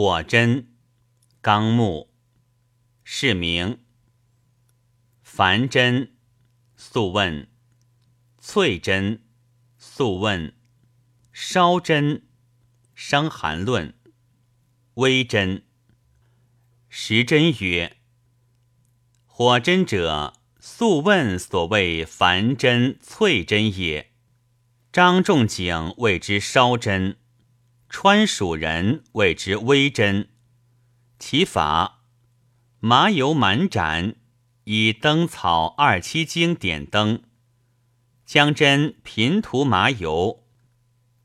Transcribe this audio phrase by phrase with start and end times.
[0.00, 0.68] 火针，
[1.40, 2.14] 纲目，
[3.02, 3.80] 是名。
[5.24, 6.14] 凡针，
[6.76, 7.48] 素问。
[8.40, 9.24] 淬针，
[9.76, 10.54] 素问。
[11.32, 12.28] 烧针，
[12.94, 13.98] 伤寒论。
[14.94, 15.64] 微针，
[16.88, 17.96] 时针曰：
[19.26, 24.12] 火针者，素问所谓凡针、淬针也。
[24.92, 27.18] 张仲景谓之烧针。
[27.88, 30.28] 川蜀人谓之微针，
[31.18, 32.02] 其法
[32.80, 34.14] 麻油满盏，
[34.64, 37.22] 以灯草二七经点灯，
[38.26, 40.44] 将针平涂麻油，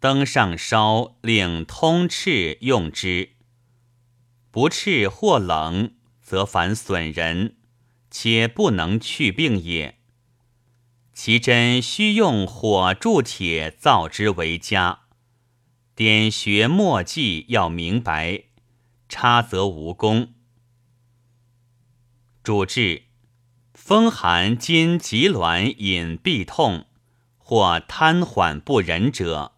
[0.00, 3.32] 灯上烧，令通赤用之。
[4.50, 7.56] 不赤或冷，则反损人，
[8.10, 9.98] 且不能去病也。
[11.12, 15.05] 其针须用火铸铁造之为佳。
[15.96, 18.42] 点穴墨迹要明白，
[19.08, 20.34] 差则无功。
[22.42, 23.04] 主治：
[23.72, 26.84] 风寒兼急挛引痹痛，
[27.38, 29.52] 或瘫缓不仁者，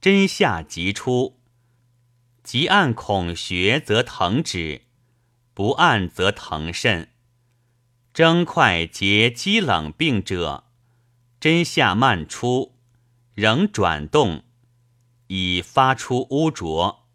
[0.00, 1.36] 针下即出；
[2.42, 4.86] 急按孔穴则疼止，
[5.52, 7.10] 不按则疼甚。
[8.14, 10.64] 征快结肌冷病者，
[11.38, 12.74] 针下慢出，
[13.34, 14.44] 仍转动。
[15.28, 17.06] 已发出污浊，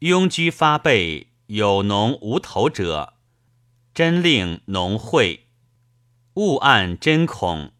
[0.00, 3.14] 痈疽发背，有脓无头者，
[3.94, 5.40] 针令脓秽，
[6.34, 7.72] 勿按针孔。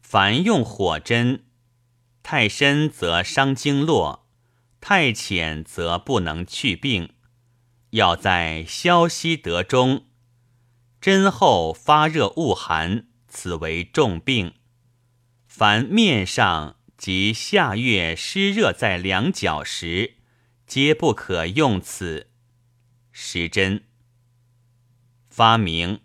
[0.00, 1.44] 凡用火针，
[2.22, 4.26] 太深则伤经络，
[4.80, 7.10] 太浅则不能去病。
[7.90, 10.06] 要在消息得中，
[11.00, 14.54] 针后发热恶寒，此为重病。
[15.46, 16.77] 凡面上。
[16.98, 20.16] 及夏月湿热在两脚时，
[20.66, 22.26] 皆不可用此。
[23.12, 23.84] 时针。
[25.30, 26.00] 发明。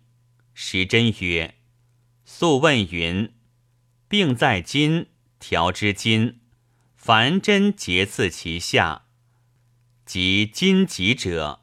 [0.53, 1.55] 时针曰：
[2.23, 3.33] 素问云，
[4.07, 5.07] 病在筋，
[5.39, 6.41] 调之筋，
[6.95, 9.07] 凡针节刺其下，
[10.05, 11.61] 即筋急者；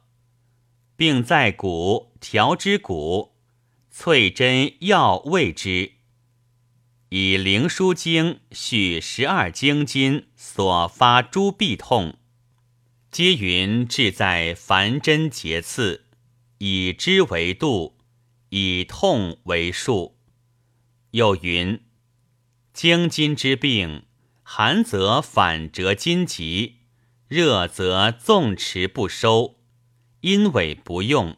[0.97, 3.37] 病在骨，调之骨，
[3.95, 5.93] 淬针药谓之。
[7.13, 12.15] 以灵枢经续十二经筋所发诸痹痛，
[13.11, 16.05] 皆云志在凡针节刺，
[16.59, 17.97] 以知为度，
[18.47, 20.17] 以痛为数。
[21.09, 21.81] 又云
[22.71, 24.05] 经筋之病，
[24.41, 26.77] 寒则反折筋急，
[27.27, 29.59] 热则纵持不收，
[30.21, 31.35] 阴痿不用。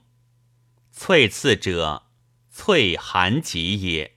[0.95, 2.03] 淬刺者，
[2.53, 4.12] 淬寒疾也。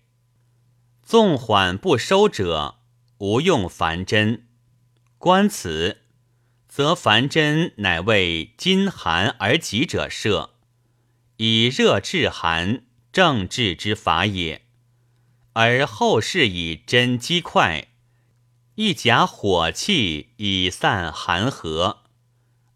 [1.07, 2.81] 纵缓不收者，
[3.19, 4.49] 无用凡针。
[5.19, 5.99] 观此，
[6.69, 10.51] 则凡针乃为金寒而急者设，
[11.37, 14.63] 以热治寒，正治之法也。
[15.53, 17.87] 而后世以针击快，
[18.75, 22.03] 一夹火气以散寒和，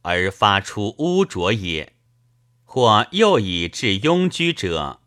[0.02, 1.94] 而发出污浊也。
[2.62, 5.00] 或又以治庸居者，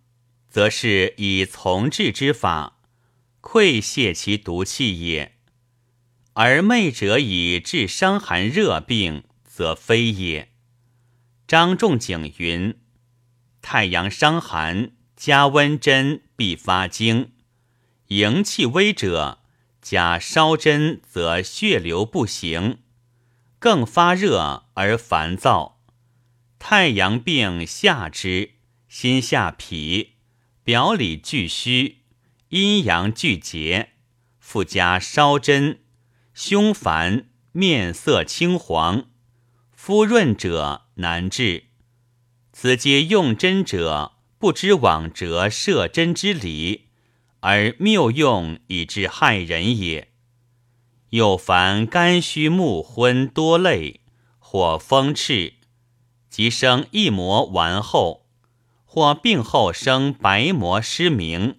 [0.50, 2.81] 则是以从治之法。
[3.43, 5.33] 溃泄其毒气也，
[6.31, 10.53] 而昧者以治伤寒热病，则非也。
[11.45, 12.79] 张仲景云
[13.61, 17.31] ：“太阳伤寒，加温针必发经；
[18.07, 19.39] 营气微者，
[19.81, 22.79] 加烧针则血流不行，
[23.59, 25.81] 更发热而烦躁。
[26.57, 28.51] 太阳病下肢，
[28.87, 30.13] 心下脾，
[30.63, 31.97] 表里俱虚。”
[32.53, 33.94] 阴阳俱结，
[34.40, 35.80] 附加烧针，
[36.36, 39.06] 胸烦，面色青黄，
[39.72, 41.64] 肤润者难治。
[42.52, 46.90] 此皆用针者不知往折射针之理，
[47.40, 50.09] 而谬用以致害人也。
[51.09, 54.02] 又凡肝虚目昏多泪，
[54.38, 55.56] 或风赤，
[56.29, 58.28] 即生一膜顽后，
[58.85, 61.56] 或病后生白膜失明。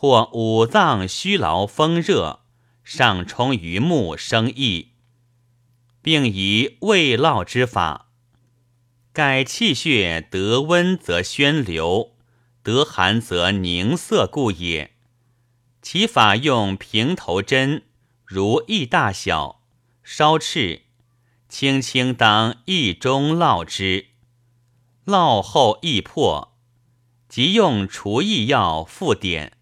[0.00, 2.40] 或五脏虚劳风热，
[2.82, 4.86] 上冲于目生翳，
[6.00, 8.08] 并以胃痨之法，
[9.12, 12.12] 盖气血得温则宣流，
[12.62, 14.92] 得寒则凝涩故也。
[15.82, 17.82] 其法用平头针，
[18.24, 19.60] 如意大小，
[20.02, 20.84] 稍赤，
[21.46, 24.06] 轻轻当意中烙之，
[25.04, 26.56] 烙后易破，
[27.28, 29.58] 即用除疫药复点。